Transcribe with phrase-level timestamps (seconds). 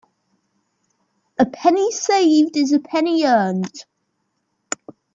[1.37, 3.85] A penny saved is a penny earned.